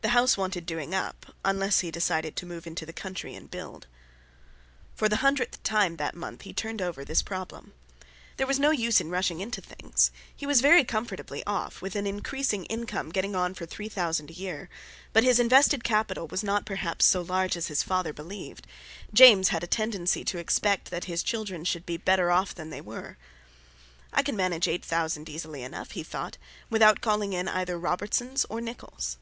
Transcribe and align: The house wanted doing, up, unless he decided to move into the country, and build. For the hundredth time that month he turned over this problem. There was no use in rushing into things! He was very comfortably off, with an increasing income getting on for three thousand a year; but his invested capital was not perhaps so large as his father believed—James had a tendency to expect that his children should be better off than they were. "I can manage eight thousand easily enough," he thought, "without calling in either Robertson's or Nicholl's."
The 0.00 0.10
house 0.18 0.36
wanted 0.36 0.66
doing, 0.66 0.94
up, 0.94 1.32
unless 1.46 1.80
he 1.80 1.90
decided 1.90 2.36
to 2.36 2.44
move 2.44 2.66
into 2.66 2.84
the 2.84 2.92
country, 2.92 3.34
and 3.34 3.50
build. 3.50 3.86
For 4.94 5.08
the 5.08 5.16
hundredth 5.24 5.62
time 5.62 5.96
that 5.96 6.14
month 6.14 6.42
he 6.42 6.52
turned 6.52 6.82
over 6.82 7.06
this 7.06 7.22
problem. 7.22 7.72
There 8.36 8.46
was 8.46 8.58
no 8.58 8.70
use 8.70 9.00
in 9.00 9.08
rushing 9.08 9.40
into 9.40 9.62
things! 9.62 10.10
He 10.36 10.44
was 10.44 10.60
very 10.60 10.84
comfortably 10.84 11.42
off, 11.46 11.80
with 11.80 11.96
an 11.96 12.06
increasing 12.06 12.66
income 12.66 13.08
getting 13.12 13.34
on 13.34 13.54
for 13.54 13.64
three 13.64 13.88
thousand 13.88 14.28
a 14.28 14.34
year; 14.34 14.68
but 15.14 15.24
his 15.24 15.40
invested 15.40 15.82
capital 15.84 16.26
was 16.28 16.44
not 16.44 16.66
perhaps 16.66 17.06
so 17.06 17.22
large 17.22 17.56
as 17.56 17.68
his 17.68 17.82
father 17.82 18.12
believed—James 18.12 19.48
had 19.48 19.64
a 19.64 19.66
tendency 19.66 20.22
to 20.22 20.36
expect 20.36 20.90
that 20.90 21.04
his 21.04 21.22
children 21.22 21.64
should 21.64 21.86
be 21.86 21.96
better 21.96 22.30
off 22.30 22.54
than 22.54 22.68
they 22.68 22.82
were. 22.82 23.16
"I 24.12 24.22
can 24.22 24.36
manage 24.36 24.68
eight 24.68 24.84
thousand 24.84 25.30
easily 25.30 25.62
enough," 25.62 25.92
he 25.92 26.02
thought, 26.02 26.36
"without 26.68 27.00
calling 27.00 27.32
in 27.32 27.48
either 27.48 27.78
Robertson's 27.78 28.44
or 28.50 28.60
Nicholl's." 28.60 29.16